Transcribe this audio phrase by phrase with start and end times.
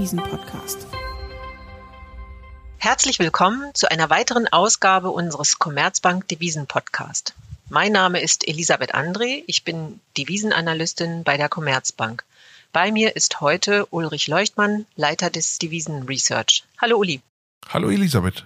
[0.00, 0.86] Devisen-Podcast.
[2.78, 7.34] Herzlich willkommen zu einer weiteren Ausgabe unseres Commerzbank Devisen Podcast.
[7.68, 12.24] Mein Name ist Elisabeth André, ich bin Devisenanalystin bei der Commerzbank.
[12.72, 16.64] Bei mir ist heute Ulrich Leuchtmann, Leiter des Devisen Research.
[16.80, 17.20] Hallo Uli.
[17.68, 18.42] Hallo Elisabeth.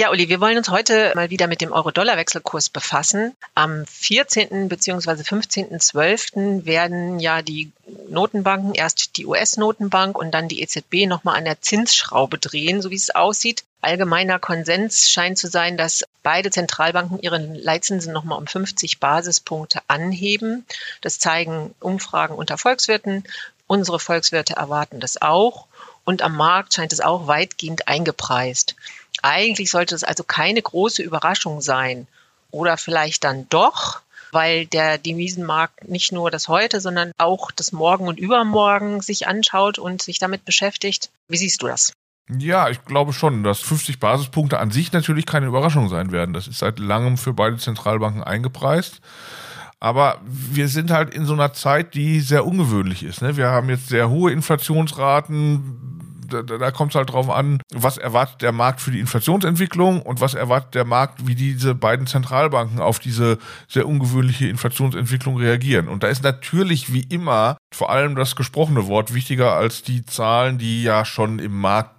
[0.00, 3.34] Ja, Uli, wir wollen uns heute mal wieder mit dem Euro-Dollar-Wechselkurs befassen.
[3.56, 4.68] Am 14.
[4.68, 5.10] bzw.
[5.22, 6.64] 15.12.
[6.64, 7.72] werden ja die
[8.08, 12.94] Notenbanken, erst die US-Notenbank und dann die EZB nochmal an der Zinsschraube drehen, so wie
[12.94, 13.64] es aussieht.
[13.80, 20.64] Allgemeiner Konsens scheint zu sein, dass beide Zentralbanken ihre Leitzinsen nochmal um 50 Basispunkte anheben.
[21.00, 23.24] Das zeigen Umfragen unter Volkswirten.
[23.66, 25.66] Unsere Volkswirte erwarten das auch.
[26.04, 28.76] Und am Markt scheint es auch weitgehend eingepreist.
[29.22, 32.06] Eigentlich sollte es also keine große Überraschung sein.
[32.50, 34.00] Oder vielleicht dann doch,
[34.32, 39.78] weil der Devisenmarkt nicht nur das heute, sondern auch das Morgen und Übermorgen sich anschaut
[39.78, 41.10] und sich damit beschäftigt.
[41.28, 41.92] Wie siehst du das?
[42.30, 46.34] Ja, ich glaube schon, dass 50 Basispunkte an sich natürlich keine Überraschung sein werden.
[46.34, 49.00] Das ist seit langem für beide Zentralbanken eingepreist.
[49.80, 53.22] Aber wir sind halt in so einer Zeit, die sehr ungewöhnlich ist.
[53.22, 53.36] Ne?
[53.36, 58.42] Wir haben jetzt sehr hohe Inflationsraten da, da kommt es halt drauf an, was erwartet
[58.42, 62.98] der Markt für die Inflationsentwicklung und was erwartet der Markt, wie diese beiden Zentralbanken auf
[62.98, 65.88] diese sehr ungewöhnliche Inflationsentwicklung reagieren.
[65.88, 70.58] Und da ist natürlich wie immer vor allem das gesprochene Wort wichtiger als die Zahlen,
[70.58, 71.98] die ja schon im Markt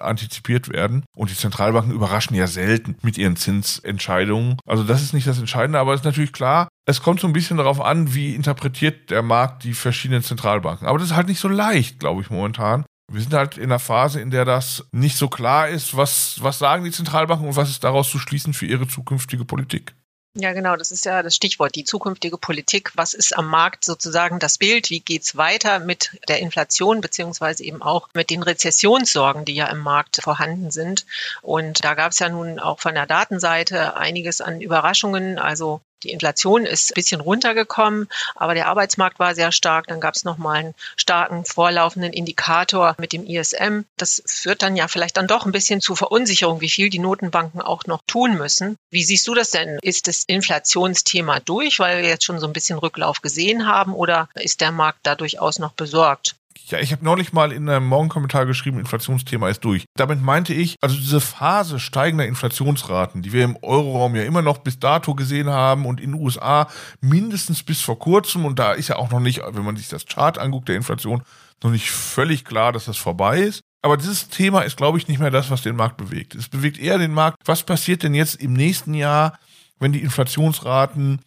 [0.00, 1.04] antizipiert werden.
[1.16, 4.56] Und die Zentralbanken überraschen ja selten mit ihren Zinsentscheidungen.
[4.66, 7.32] Also das ist nicht das Entscheidende, aber es ist natürlich klar, es kommt so ein
[7.32, 10.86] bisschen darauf an, wie interpretiert der Markt die verschiedenen Zentralbanken.
[10.86, 12.84] Aber das ist halt nicht so leicht, glaube ich, momentan.
[13.12, 16.58] Wir sind halt in einer Phase, in der das nicht so klar ist, was, was
[16.58, 19.94] sagen die Zentralbanken und was ist daraus zu schließen für ihre zukünftige Politik.
[20.36, 22.90] Ja, genau, das ist ja das Stichwort, die zukünftige Politik.
[22.96, 24.90] Was ist am Markt sozusagen das Bild?
[24.90, 29.78] Wie geht's weiter mit der Inflation beziehungsweise eben auch mit den Rezessionssorgen, die ja im
[29.78, 31.06] Markt vorhanden sind?
[31.40, 35.38] Und da gab es ja nun auch von der Datenseite einiges an Überraschungen.
[35.38, 39.86] Also die Inflation ist ein bisschen runtergekommen, aber der Arbeitsmarkt war sehr stark.
[39.86, 43.80] Dann gab es nochmal einen starken vorlaufenden Indikator mit dem ISM.
[43.96, 47.62] Das führt dann ja vielleicht dann doch ein bisschen zu Verunsicherung, wie viel die Notenbanken
[47.62, 48.76] auch noch tun müssen.
[48.90, 49.78] Wie siehst du das denn?
[49.82, 54.28] Ist das Inflationsthema durch, weil wir jetzt schon so ein bisschen Rücklauf gesehen haben oder
[54.34, 56.36] ist der Markt da durchaus noch besorgt?
[56.68, 59.84] Ja, ich habe neulich mal in einem Morgenkommentar geschrieben, Inflationsthema ist durch.
[59.96, 64.58] Damit meinte ich, also diese Phase steigender Inflationsraten, die wir im Euroraum ja immer noch
[64.58, 66.68] bis dato gesehen haben und in den USA
[67.00, 70.06] mindestens bis vor kurzem, und da ist ja auch noch nicht, wenn man sich das
[70.06, 71.22] Chart anguckt, der Inflation,
[71.62, 73.60] noch nicht völlig klar, dass das vorbei ist.
[73.82, 76.34] Aber dieses Thema ist, glaube ich, nicht mehr das, was den Markt bewegt.
[76.34, 79.38] Es bewegt eher den Markt, was passiert denn jetzt im nächsten Jahr,
[79.78, 81.20] wenn die Inflationsraten,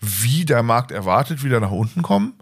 [0.00, 2.34] wie der Markt erwartet, wieder nach unten kommen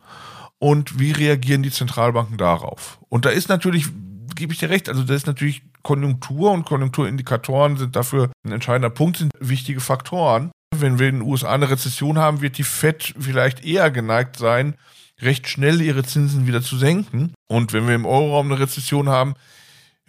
[0.58, 2.98] und wie reagieren die Zentralbanken darauf?
[3.08, 3.86] Und da ist natürlich,
[4.34, 8.90] gebe ich dir recht, also da ist natürlich Konjunktur und Konjunkturindikatoren sind dafür ein entscheidender
[8.90, 10.50] Punkt, sind wichtige Faktoren.
[10.76, 14.74] Wenn wir in den USA eine Rezession haben, wird die Fed vielleicht eher geneigt sein,
[15.20, 17.32] recht schnell ihre Zinsen wieder zu senken.
[17.48, 19.34] Und wenn wir im Euroraum eine Rezession haben,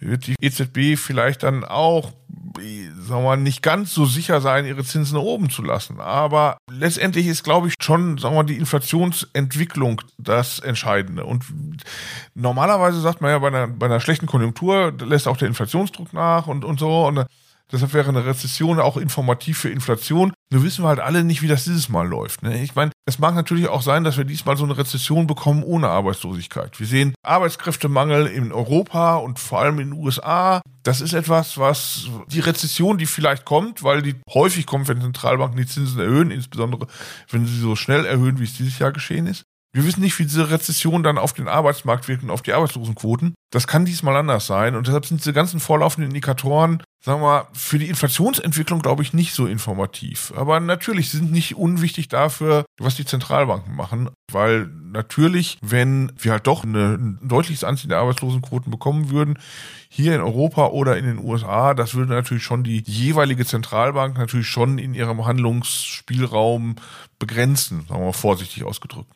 [0.00, 2.12] wird die EZB vielleicht dann auch,
[2.56, 6.00] sagen wir mal, nicht ganz so sicher sein, ihre Zinsen oben zu lassen.
[6.00, 11.24] Aber letztendlich ist, glaube ich, schon, sagen wir mal, die Inflationsentwicklung das Entscheidende.
[11.24, 11.44] Und
[12.34, 16.46] normalerweise sagt man ja, bei einer, bei einer schlechten Konjunktur lässt auch der Inflationsdruck nach
[16.46, 17.06] und, und so.
[17.06, 17.26] Und
[17.72, 20.32] Deshalb wäre eine Rezession auch informativ für Inflation.
[20.52, 22.42] Nur wissen wir halt alle nicht, wie das dieses Mal läuft.
[22.42, 22.60] Ne?
[22.62, 25.88] Ich meine, es mag natürlich auch sein, dass wir diesmal so eine Rezession bekommen ohne
[25.88, 26.78] Arbeitslosigkeit.
[26.80, 30.60] Wir sehen Arbeitskräftemangel in Europa und vor allem in den USA.
[30.82, 35.58] Das ist etwas, was die Rezession, die vielleicht kommt, weil die häufig kommt, wenn Zentralbanken
[35.58, 36.88] die Zinsen erhöhen, insbesondere
[37.30, 39.44] wenn sie so schnell erhöhen, wie es dieses Jahr geschehen ist.
[39.72, 43.34] Wir wissen nicht, wie diese Rezession dann auf den Arbeitsmarkt wirkt und auf die Arbeitslosenquoten.
[43.52, 44.74] Das kann diesmal anders sein.
[44.74, 49.12] Und deshalb sind diese ganzen vorlaufenden Indikatoren, sagen wir mal, für die Inflationsentwicklung, glaube ich,
[49.12, 50.32] nicht so informativ.
[50.36, 54.10] Aber natürlich sind nicht unwichtig dafür, was die Zentralbanken machen.
[54.32, 59.38] Weil natürlich, wenn wir halt doch eine, ein deutliches Anziehen der Arbeitslosenquoten bekommen würden,
[59.88, 64.48] hier in Europa oder in den USA, das würde natürlich schon die jeweilige Zentralbank natürlich
[64.48, 66.74] schon in ihrem Handlungsspielraum
[67.20, 69.12] begrenzen, sagen wir mal vorsichtig ausgedrückt.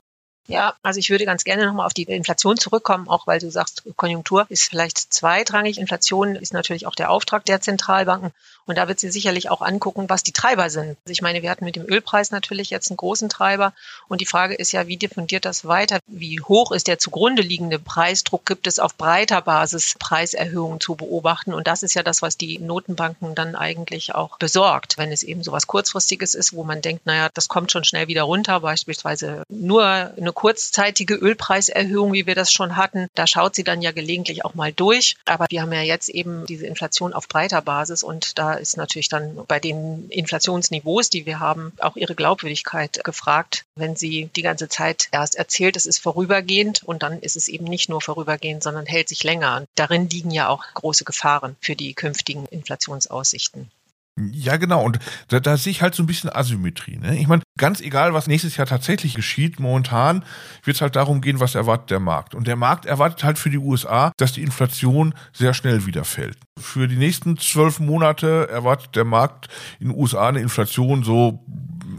[0.46, 3.82] Ja, also ich würde ganz gerne nochmal auf die Inflation zurückkommen, auch weil du sagst,
[3.96, 5.78] Konjunktur ist vielleicht zweitrangig.
[5.78, 8.30] Inflation ist natürlich auch der Auftrag der Zentralbanken.
[8.66, 10.96] Und da wird sie sicherlich auch angucken, was die Treiber sind.
[11.04, 13.72] Also ich meine, wir hatten mit dem Ölpreis natürlich jetzt einen großen Treiber.
[14.08, 15.98] Und die Frage ist ja, wie diffundiert das weiter?
[16.06, 18.44] Wie hoch ist der zugrunde liegende Preisdruck?
[18.44, 21.54] Gibt es auf breiter Basis Preiserhöhungen zu beobachten?
[21.54, 25.42] Und das ist ja das, was die Notenbanken dann eigentlich auch besorgt, wenn es eben
[25.42, 29.42] so was Kurzfristiges ist, wo man denkt, naja, das kommt schon schnell wieder runter, beispielsweise
[29.48, 33.08] nur eine kurzzeitige Ölpreiserhöhung, wie wir das schon hatten.
[33.14, 35.16] Da schaut sie dann ja gelegentlich auch mal durch.
[35.24, 39.08] Aber wir haben ja jetzt eben diese Inflation auf breiter Basis und da ist natürlich
[39.08, 44.68] dann bei den Inflationsniveaus, die wir haben, auch ihre Glaubwürdigkeit gefragt, wenn sie die ganze
[44.68, 48.86] Zeit erst erzählt, es ist vorübergehend und dann ist es eben nicht nur vorübergehend, sondern
[48.86, 49.64] hält sich länger.
[49.74, 53.70] Darin liegen ja auch große Gefahren für die künftigen Inflationsaussichten.
[54.16, 54.84] Ja, genau.
[54.84, 56.98] Und da, da sehe ich halt so ein bisschen Asymmetrie.
[56.98, 57.18] Ne?
[57.18, 60.24] Ich meine, ganz egal, was nächstes Jahr tatsächlich geschieht, momentan
[60.62, 62.36] wird es halt darum gehen, was erwartet der Markt.
[62.36, 66.38] Und der Markt erwartet halt für die USA, dass die Inflation sehr schnell wieder fällt.
[66.60, 69.48] Für die nächsten zwölf Monate erwartet der Markt
[69.80, 71.44] in den USA eine Inflation so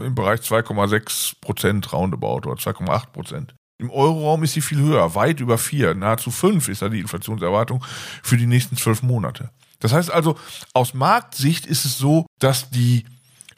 [0.00, 3.54] im Bereich 2,6 Prozent roundabout oder 2,8 Prozent.
[3.78, 7.84] Im Euroraum ist sie viel höher, weit über vier, nahezu fünf ist da die Inflationserwartung
[8.22, 9.50] für die nächsten zwölf Monate.
[9.80, 10.36] Das heißt also,
[10.72, 13.04] aus Marktsicht ist es so, dass die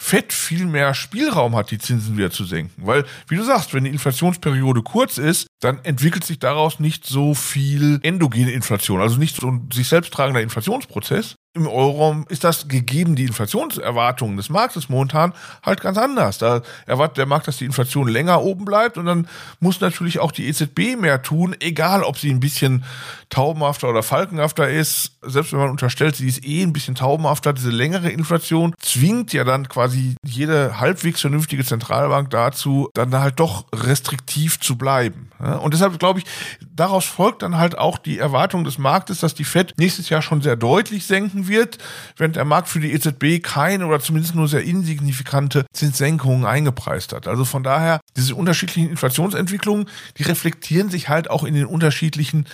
[0.00, 2.72] Fed viel mehr Spielraum hat, die Zinsen wieder zu senken.
[2.86, 7.34] Weil, wie du sagst, wenn die Inflationsperiode kurz ist, dann entwickelt sich daraus nicht so
[7.34, 12.68] viel endogene Inflation, also nicht so ein sich selbst tragender Inflationsprozess, im Euroraum ist das
[12.68, 16.38] gegeben die Inflationserwartungen des Marktes momentan halt ganz anders.
[16.38, 19.28] Da erwartet der Markt, dass die Inflation länger oben bleibt und dann
[19.58, 22.84] muss natürlich auch die EZB mehr tun, egal ob sie ein bisschen
[23.30, 25.18] taubenhafter oder falkenhafter ist.
[25.22, 29.44] Selbst wenn man unterstellt, sie ist eh ein bisschen taubenhafter, diese längere Inflation zwingt ja
[29.44, 35.30] dann quasi jede halbwegs vernünftige Zentralbank dazu, dann halt doch restriktiv zu bleiben.
[35.62, 36.26] Und deshalb glaube ich,
[36.74, 40.40] daraus folgt dann halt auch die Erwartung des Marktes, dass die Fed nächstes Jahr schon
[40.42, 41.78] sehr deutlich senken sinken wird,
[42.16, 47.28] während der Markt für die EZB keine oder zumindest nur sehr insignifikante Zinssenkungen eingepreist hat.
[47.28, 52.46] Also von daher, diese unterschiedlichen Inflationsentwicklungen, die reflektieren sich halt auch in den unterschiedlichen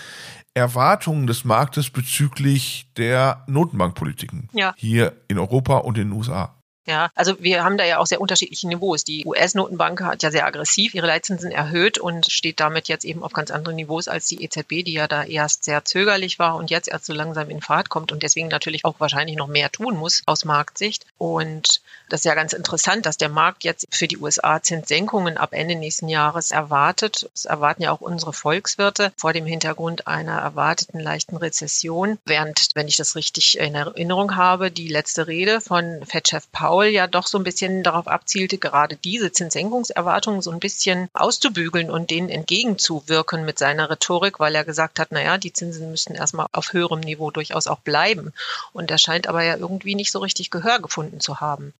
[0.54, 4.72] Erwartungen des Marktes bezüglich der Notenbankpolitiken ja.
[4.76, 6.54] hier in Europa und in den USA.
[6.86, 9.04] Ja, also wir haben da ja auch sehr unterschiedliche Niveaus.
[9.04, 13.32] Die US-Notenbank hat ja sehr aggressiv ihre Leitzinsen erhöht und steht damit jetzt eben auf
[13.32, 16.88] ganz anderen Niveaus als die EZB, die ja da erst sehr zögerlich war und jetzt
[16.88, 20.22] erst so langsam in Fahrt kommt und deswegen natürlich auch wahrscheinlich noch mehr tun muss
[20.26, 21.06] aus Marktsicht.
[21.16, 25.50] Und das ist ja ganz interessant, dass der Markt jetzt für die USA Zinssenkungen ab
[25.52, 27.28] Ende nächsten Jahres erwartet.
[27.32, 32.18] Das erwarten ja auch unsere Volkswirte vor dem Hintergrund einer erwarteten leichten Rezession.
[32.26, 37.06] Während, wenn ich das richtig in Erinnerung habe, die letzte Rede von Fed-Chef Powell ja
[37.06, 42.28] doch so ein bisschen darauf abzielte, gerade diese Zinssenkungserwartungen so ein bisschen auszubügeln und denen
[42.28, 47.00] entgegenzuwirken mit seiner Rhetorik, weil er gesagt hat, naja, die Zinsen müssen erstmal auf höherem
[47.00, 48.32] Niveau durchaus auch bleiben.
[48.72, 51.72] Und er scheint aber ja irgendwie nicht so richtig Gehör gefunden zu haben.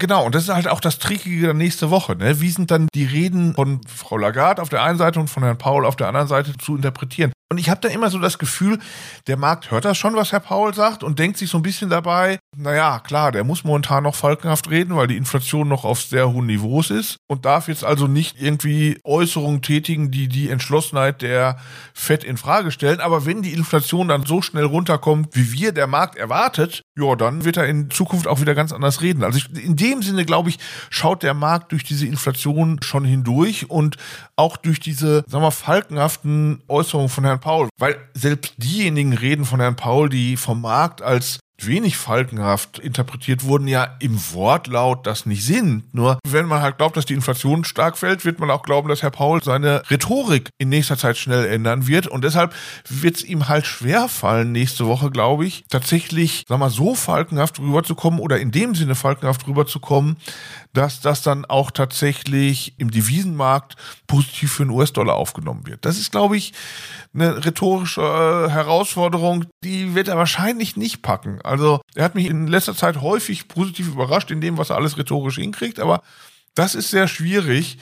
[0.00, 2.14] Genau, und das ist halt auch das Trickige der nächste Woche.
[2.14, 2.40] Ne?
[2.40, 5.58] Wie sind dann die Reden von Frau Lagarde auf der einen Seite und von Herrn
[5.58, 7.32] Paul auf der anderen Seite zu interpretieren?
[7.50, 8.78] Und ich habe da immer so das Gefühl,
[9.26, 11.88] der Markt hört das schon, was Herr Paul sagt und denkt sich so ein bisschen
[11.88, 16.30] dabei, naja, klar, der muss momentan noch falkenhaft reden, weil die Inflation noch auf sehr
[16.30, 21.58] hohen Niveaus ist und darf jetzt also nicht irgendwie Äußerungen tätigen, die die Entschlossenheit der
[21.94, 23.00] FED in Frage stellen.
[23.00, 27.46] Aber wenn die Inflation dann so schnell runterkommt, wie wir der Markt erwartet, ja, dann
[27.46, 29.24] wird er in Zukunft auch wieder ganz anders reden.
[29.24, 30.58] Also ich, in dem Sinne, glaube ich,
[30.90, 33.96] schaut der Markt durch diese Inflation schon hindurch und
[34.36, 39.44] auch durch diese, sagen wir, falkenhaften Äußerungen von Herrn Herrn Paul, weil selbst diejenigen reden
[39.44, 45.26] von Herrn Paul, die vom Markt als wenig falkenhaft interpretiert wurden, ja im Wortlaut das
[45.26, 45.92] nicht sind.
[45.92, 49.02] Nur wenn man halt glaubt, dass die Inflation stark fällt, wird man auch glauben, dass
[49.02, 52.06] Herr Paul seine Rhetorik in nächster Zeit schnell ändern wird.
[52.06, 52.54] Und deshalb
[52.88, 57.58] wird es ihm halt schwer fallen, nächste Woche, glaube ich, tatsächlich, sag mal, so falkenhaft
[57.58, 60.16] rüberzukommen oder in dem Sinne falkenhaft rüberzukommen,
[60.72, 65.84] dass das dann auch tatsächlich im Devisenmarkt positiv für den US-Dollar aufgenommen wird.
[65.84, 66.52] Das ist, glaube ich,
[67.14, 71.40] eine rhetorische äh, Herausforderung, die wird er wahrscheinlich nicht packen.
[71.48, 74.98] Also er hat mich in letzter Zeit häufig positiv überrascht in dem, was er alles
[74.98, 76.02] rhetorisch hinkriegt, aber
[76.54, 77.78] das ist sehr schwierig.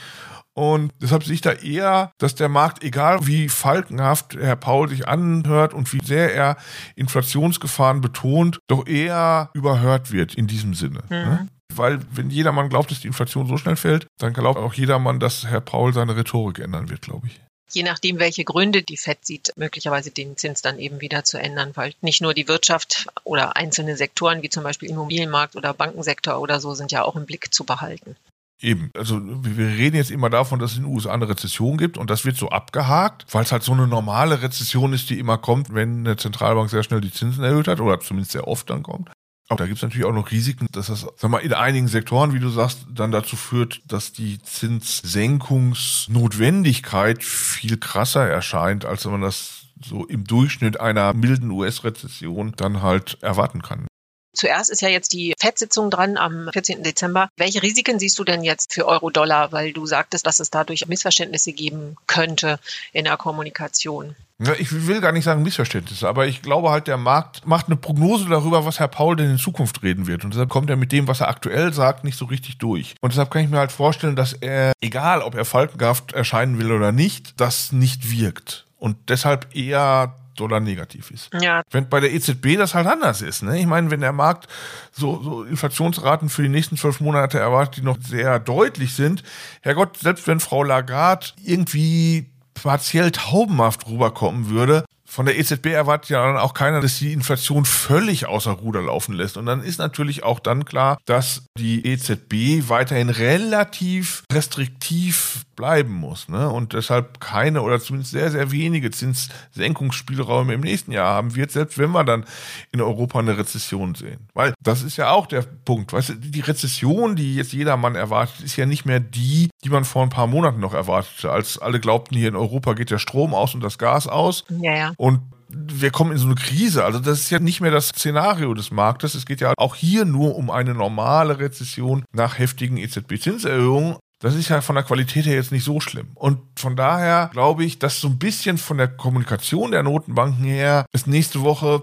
[0.54, 5.06] Und deshalb sehe ich da eher, dass der Markt, egal wie falkenhaft Herr Paul sich
[5.06, 6.56] anhört und wie sehr er
[6.94, 11.00] Inflationsgefahren betont, doch eher überhört wird in diesem Sinne.
[11.10, 11.16] Mhm.
[11.16, 11.48] Ne?
[11.74, 15.46] Weil wenn jedermann glaubt, dass die Inflation so schnell fällt, dann glaubt auch jedermann, dass
[15.46, 19.52] Herr Paul seine Rhetorik ändern wird, glaube ich je nachdem, welche Gründe die FED sieht,
[19.56, 23.96] möglicherweise den Zins dann eben wieder zu ändern, weil nicht nur die Wirtschaft oder einzelne
[23.96, 27.64] Sektoren wie zum Beispiel Immobilienmarkt oder Bankensektor oder so sind ja auch im Blick zu
[27.64, 28.16] behalten.
[28.62, 31.98] Eben, also wir reden jetzt immer davon, dass es in den USA eine Rezession gibt
[31.98, 35.36] und das wird so abgehakt, weil es halt so eine normale Rezession ist, die immer
[35.36, 38.82] kommt, wenn eine Zentralbank sehr schnell die Zinsen erhöht hat oder zumindest sehr oft dann
[38.82, 39.10] kommt.
[39.48, 42.34] Aber da gibt es natürlich auch noch Risiken, dass das, sag mal, in einigen Sektoren,
[42.34, 49.22] wie du sagst, dann dazu führt, dass die Zinssenkungsnotwendigkeit viel krasser erscheint, als wenn man
[49.22, 53.86] das so im Durchschnitt einer milden US-Rezession dann halt erwarten kann.
[54.34, 56.82] Zuerst ist ja jetzt die FED-Sitzung dran am 14.
[56.82, 57.30] Dezember.
[57.36, 59.50] Welche Risiken siehst du denn jetzt für Euro-Dollar?
[59.52, 62.58] Weil du sagtest, dass es dadurch Missverständnisse geben könnte
[62.92, 64.14] in der Kommunikation.
[64.58, 68.28] Ich will gar nicht sagen Missverständnisse, aber ich glaube halt, der Markt macht eine Prognose
[68.28, 70.24] darüber, was Herr Paul denn in Zukunft reden wird.
[70.24, 72.96] Und deshalb kommt er mit dem, was er aktuell sagt, nicht so richtig durch.
[73.00, 76.70] Und deshalb kann ich mir halt vorstellen, dass er, egal ob er falkenhaft erscheinen will
[76.70, 78.66] oder nicht, das nicht wirkt.
[78.76, 81.30] Und deshalb eher Dollar negativ ist.
[81.40, 81.62] Ja.
[81.70, 83.42] Wenn bei der EZB das halt anders ist.
[83.42, 83.58] Ne?
[83.58, 84.48] Ich meine, wenn der Markt
[84.92, 89.22] so, so Inflationsraten für die nächsten zwölf Monate erwartet, die noch sehr deutlich sind,
[89.62, 92.30] Herrgott, selbst wenn Frau Lagarde irgendwie
[92.62, 97.64] partiell taubenhaft rüberkommen würde, von der EZB erwartet ja dann auch keiner, dass die Inflation
[97.64, 99.36] völlig außer Ruder laufen lässt.
[99.36, 106.28] Und dann ist natürlich auch dann klar, dass die EZB weiterhin relativ restriktiv bleiben muss.
[106.28, 106.50] Ne?
[106.50, 111.78] Und deshalb keine oder zumindest sehr, sehr wenige Zinssenkungsspielräume im nächsten Jahr haben wird, selbst
[111.78, 112.24] wenn wir dann
[112.72, 114.28] in Europa eine Rezession sehen.
[114.34, 115.92] Weil das ist ja auch der Punkt.
[115.92, 119.84] Weißt du, die Rezession, die jetzt jedermann erwartet, ist ja nicht mehr die, die man
[119.84, 123.34] vor ein paar Monaten noch erwartete, als alle glaubten, hier in Europa geht der Strom
[123.34, 124.44] aus und das Gas aus.
[124.48, 124.92] Ja, ja.
[124.96, 126.84] Und wir kommen in so eine Krise.
[126.84, 129.16] Also das ist ja nicht mehr das Szenario des Marktes.
[129.16, 133.96] Es geht ja auch hier nur um eine normale Rezession nach heftigen EZB-Zinserhöhungen.
[134.20, 136.08] Das ist ja von der Qualität her jetzt nicht so schlimm.
[136.14, 140.86] Und von daher glaube ich, dass so ein bisschen von der Kommunikation der Notenbanken her
[140.92, 141.82] es nächste Woche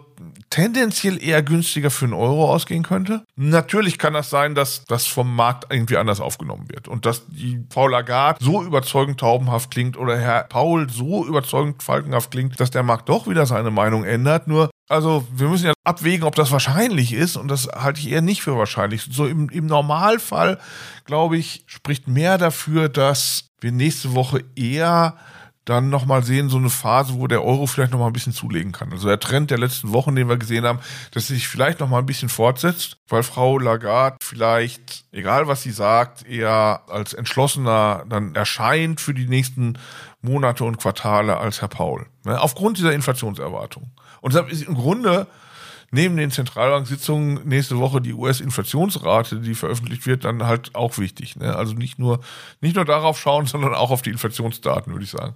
[0.54, 3.24] tendenziell eher günstiger für einen Euro ausgehen könnte.
[3.36, 7.66] Natürlich kann das sein, dass das vom Markt irgendwie anders aufgenommen wird und dass die
[7.72, 12.84] Frau Lagarde so überzeugend taubenhaft klingt oder Herr Paul so überzeugend falkenhaft klingt, dass der
[12.84, 14.48] Markt doch wieder seine Meinung ändert.
[14.48, 18.22] Nur also wir müssen ja abwägen, ob das wahrscheinlich ist und das halte ich eher
[18.22, 19.08] nicht für wahrscheinlich.
[19.10, 20.60] So im, im Normalfall,
[21.06, 25.16] glaube ich, spricht mehr dafür, dass wir nächste Woche eher
[25.65, 28.91] dann nochmal sehen, so eine Phase, wo der Euro vielleicht nochmal ein bisschen zulegen kann.
[28.91, 30.79] Also der Trend der letzten Wochen, den wir gesehen haben,
[31.12, 36.27] dass sich vielleicht nochmal ein bisschen fortsetzt, weil Frau Lagarde vielleicht, egal was sie sagt,
[36.27, 39.77] eher als entschlossener dann erscheint für die nächsten
[40.22, 42.08] Monate und Quartale als Herr Paul.
[42.25, 42.39] Ne?
[42.39, 43.91] Aufgrund dieser Inflationserwartung.
[44.22, 45.27] Und deshalb ist im Grunde
[45.93, 51.36] neben den Zentralbanksitzungen nächste Woche die US-Inflationsrate, die veröffentlicht wird, dann halt auch wichtig.
[51.36, 51.55] Ne?
[51.55, 52.20] Also nicht nur,
[52.62, 55.36] nicht nur darauf schauen, sondern auch auf die Inflationsdaten, würde ich sagen.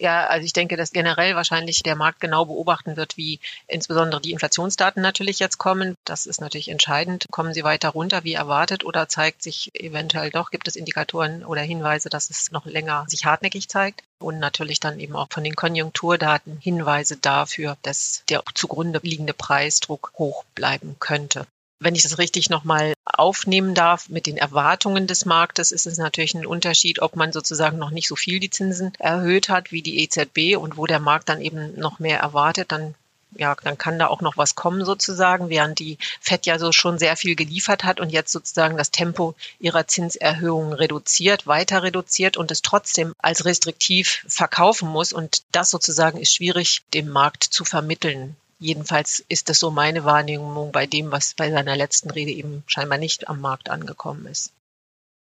[0.00, 4.32] Ja, also ich denke, dass generell wahrscheinlich der Markt genau beobachten wird, wie insbesondere die
[4.32, 5.94] Inflationsdaten natürlich jetzt kommen.
[6.04, 7.26] Das ist natürlich entscheidend.
[7.30, 11.62] Kommen sie weiter runter wie erwartet oder zeigt sich eventuell doch, gibt es Indikatoren oder
[11.62, 14.02] Hinweise, dass es noch länger sich hartnäckig zeigt?
[14.20, 20.12] Und natürlich dann eben auch von den Konjunkturdaten Hinweise dafür, dass der zugrunde liegende Preisdruck
[20.16, 21.46] hoch bleiben könnte.
[21.80, 26.34] Wenn ich das richtig nochmal aufnehmen darf mit den Erwartungen des Marktes, ist es natürlich
[26.34, 30.02] ein Unterschied, ob man sozusagen noch nicht so viel die Zinsen erhöht hat wie die
[30.02, 32.94] EZB und wo der Markt dann eben noch mehr erwartet, dann
[33.32, 36.98] ja, dann kann da auch noch was kommen sozusagen, während die FED ja so schon
[36.98, 42.50] sehr viel geliefert hat und jetzt sozusagen das Tempo ihrer Zinserhöhungen reduziert, weiter reduziert und
[42.50, 45.12] es trotzdem als restriktiv verkaufen muss.
[45.12, 48.36] Und das sozusagen ist schwierig dem Markt zu vermitteln.
[48.58, 52.98] Jedenfalls ist das so meine Wahrnehmung bei dem, was bei seiner letzten Rede eben scheinbar
[52.98, 54.52] nicht am Markt angekommen ist.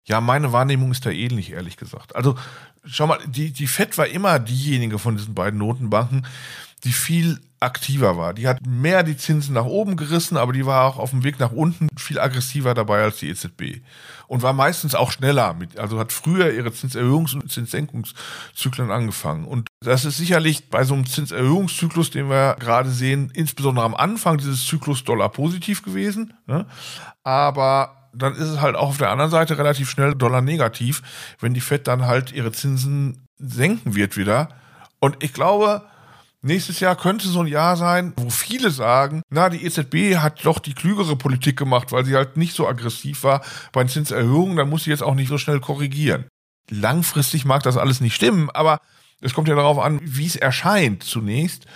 [0.04, 2.16] Ja, meine Wahrnehmung ist da ähnlich, ehrlich gesagt.
[2.16, 2.36] Also,
[2.84, 6.26] schau mal, die, die FED war immer diejenige von diesen beiden Notenbanken,
[6.84, 8.32] die viel aktiver war.
[8.32, 11.38] Die hat mehr die Zinsen nach oben gerissen, aber die war auch auf dem Weg
[11.38, 13.82] nach unten viel aggressiver dabei als die EZB.
[14.26, 19.44] Und war meistens auch schneller mit, also hat früher ihre Zinserhöhungs- und Zinssenkungszyklen angefangen.
[19.44, 24.38] Und das ist sicherlich bei so einem Zinserhöhungszyklus, den wir gerade sehen, insbesondere am Anfang
[24.38, 26.32] dieses Zyklus Dollar positiv gewesen.
[26.46, 26.64] Ne?
[27.24, 31.02] Aber dann ist es halt auch auf der anderen Seite relativ schnell Dollar negativ,
[31.40, 34.48] wenn die Fed dann halt ihre Zinsen senken wird wieder.
[34.98, 35.82] Und ich glaube,
[36.42, 40.58] Nächstes Jahr könnte so ein Jahr sein, wo viele sagen, na, die EZB hat doch
[40.58, 43.42] die klügere Politik gemacht, weil sie halt nicht so aggressiv war
[43.72, 46.26] bei den Zinserhöhungen, dann muss sie jetzt auch nicht so schnell korrigieren.
[46.70, 48.80] Langfristig mag das alles nicht stimmen, aber
[49.20, 51.66] es kommt ja darauf an, wie es erscheint zunächst.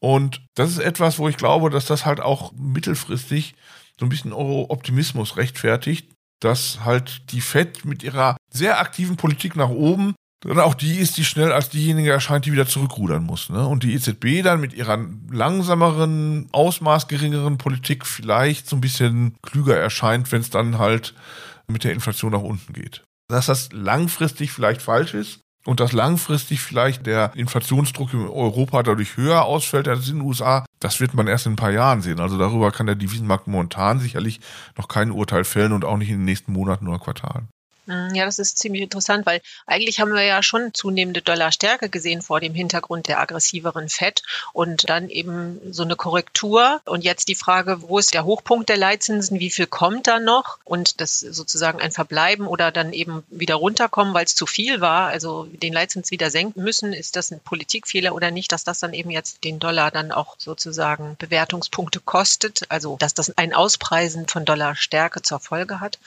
[0.00, 3.54] Und das ist etwas, wo ich glaube, dass das halt auch mittelfristig
[4.00, 6.10] so ein bisschen Euro-Optimismus rechtfertigt,
[6.40, 11.16] dass halt die FED mit ihrer sehr aktiven Politik nach oben dann auch die ist,
[11.16, 13.50] die schnell als diejenige erscheint, die wieder zurückrudern muss.
[13.50, 13.66] Ne?
[13.66, 14.98] Und die EZB dann mit ihrer
[15.30, 21.14] langsameren, ausmaßgeringeren Politik vielleicht so ein bisschen klüger erscheint, wenn es dann halt
[21.66, 23.04] mit der Inflation nach unten geht.
[23.28, 29.18] Dass das langfristig vielleicht falsch ist, und dass langfristig vielleicht der Inflationsdruck in Europa dadurch
[29.18, 32.20] höher ausfällt als in den USA, das wird man erst in ein paar Jahren sehen.
[32.20, 34.40] Also darüber kann der Devisenmarkt momentan sicherlich
[34.78, 37.48] noch kein Urteil fällen und auch nicht in den nächsten Monaten oder Quartalen.
[37.88, 42.20] Hm, ja, das ist ziemlich interessant, weil eigentlich haben wir ja schon zunehmende Dollarstärke gesehen
[42.20, 46.82] vor dem Hintergrund der aggressiveren Fed und dann eben so eine Korrektur.
[46.84, 49.40] Und jetzt die Frage, wo ist der Hochpunkt der Leitzinsen?
[49.40, 50.58] Wie viel kommt da noch?
[50.64, 55.08] Und das sozusagen ein Verbleiben oder dann eben wieder runterkommen, weil es zu viel war,
[55.08, 56.92] also den Leitzins wieder senken müssen.
[56.92, 60.36] Ist das ein Politikfehler oder nicht, dass das dann eben jetzt den Dollar dann auch
[60.38, 62.66] sozusagen Bewertungspunkte kostet?
[62.68, 65.98] Also, dass das ein Auspreisen von Dollarstärke zur Folge hat?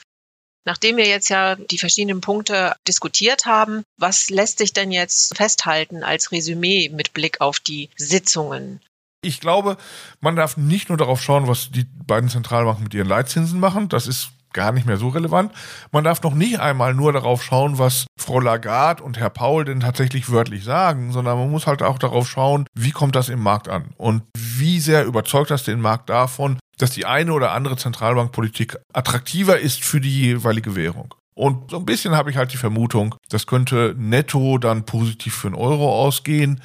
[0.64, 6.04] Nachdem wir jetzt ja die verschiedenen Punkte diskutiert haben, was lässt sich denn jetzt festhalten
[6.04, 8.80] als Resümee mit Blick auf die Sitzungen?
[9.24, 9.76] Ich glaube,
[10.20, 13.88] man darf nicht nur darauf schauen, was die beiden Zentralbanken mit ihren Leitzinsen machen.
[13.88, 15.52] Das ist gar nicht mehr so relevant.
[15.90, 19.80] Man darf noch nicht einmal nur darauf schauen, was Frau Lagarde und Herr Paul denn
[19.80, 23.68] tatsächlich wörtlich sagen, sondern man muss halt auch darauf schauen, wie kommt das im Markt
[23.68, 28.78] an und wie sehr überzeugt das den Markt davon, dass die eine oder andere Zentralbankpolitik
[28.92, 31.14] attraktiver ist für die jeweilige Währung.
[31.34, 35.48] Und so ein bisschen habe ich halt die Vermutung, das könnte netto dann positiv für
[35.48, 36.60] den Euro ausgehen,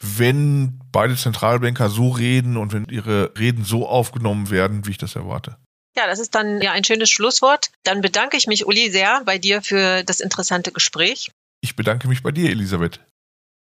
[0.00, 5.16] wenn beide Zentralbanker so reden und wenn ihre Reden so aufgenommen werden, wie ich das
[5.16, 5.56] erwarte.
[5.96, 7.70] Ja, das ist dann ja ein schönes Schlusswort.
[7.84, 11.30] Dann bedanke ich mich, Uli, sehr bei dir für das interessante Gespräch.
[11.60, 13.00] Ich bedanke mich bei dir, Elisabeth.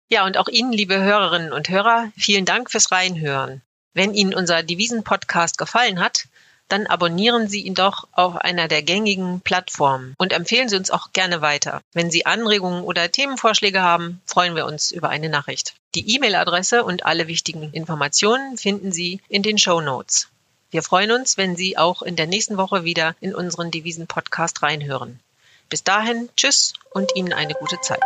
[0.10, 3.62] Ja, und auch Ihnen, liebe Hörerinnen und Hörer, vielen Dank fürs Reinhören.
[3.94, 6.26] Wenn Ihnen unser Devisen-Podcast gefallen hat,
[6.72, 11.12] dann abonnieren Sie ihn doch auf einer der gängigen Plattformen und empfehlen Sie uns auch
[11.12, 11.82] gerne weiter.
[11.92, 15.74] Wenn Sie Anregungen oder Themenvorschläge haben, freuen wir uns über eine Nachricht.
[15.96, 20.30] Die E-Mail-Adresse und alle wichtigen Informationen finden Sie in den Show Notes.
[20.70, 25.20] Wir freuen uns, wenn Sie auch in der nächsten Woche wieder in unseren Devisen-Podcast reinhören.
[25.70, 28.04] Bis dahin, tschüss und Ihnen eine gute Zeit.